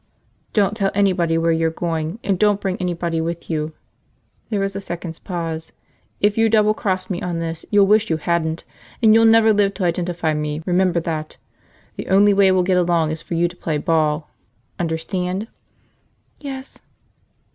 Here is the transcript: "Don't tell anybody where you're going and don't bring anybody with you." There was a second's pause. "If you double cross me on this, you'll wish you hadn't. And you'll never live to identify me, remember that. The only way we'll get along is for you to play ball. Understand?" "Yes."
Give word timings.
"Don't 0.53 0.75
tell 0.75 0.89
anybody 0.95 1.37
where 1.37 1.51
you're 1.51 1.69
going 1.69 2.17
and 2.23 2.39
don't 2.39 2.59
bring 2.59 2.75
anybody 2.77 3.21
with 3.21 3.51
you." 3.51 3.73
There 4.49 4.59
was 4.61 4.75
a 4.75 4.81
second's 4.81 5.19
pause. 5.19 5.73
"If 6.19 6.39
you 6.39 6.49
double 6.49 6.73
cross 6.73 7.07
me 7.07 7.21
on 7.21 7.37
this, 7.37 7.67
you'll 7.69 7.85
wish 7.85 8.09
you 8.09 8.17
hadn't. 8.17 8.63
And 9.03 9.13
you'll 9.13 9.25
never 9.25 9.53
live 9.53 9.75
to 9.75 9.83
identify 9.83 10.33
me, 10.33 10.63
remember 10.65 10.99
that. 11.01 11.37
The 11.97 12.07
only 12.07 12.33
way 12.33 12.51
we'll 12.51 12.63
get 12.63 12.77
along 12.77 13.11
is 13.11 13.21
for 13.21 13.35
you 13.35 13.47
to 13.47 13.55
play 13.55 13.77
ball. 13.77 14.27
Understand?" 14.79 15.45
"Yes." 16.39 16.79